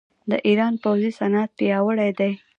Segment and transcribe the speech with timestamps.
[0.29, 2.31] د ایران پوځي صنعت پیاوړی دی.